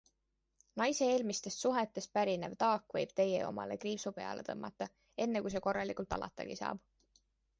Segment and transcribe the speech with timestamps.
[0.81, 4.87] Naise eelmistest suhetest pärinev taak võib teie omale kriipsu peale tõmmata,
[5.27, 6.83] enne kui see korralikult alatagi saab.